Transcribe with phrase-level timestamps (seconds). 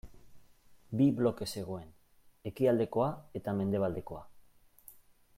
[1.01, 1.91] Bi bloke zegoen
[2.51, 3.09] ekialdekoa
[3.41, 4.23] eta mendebaldekoa.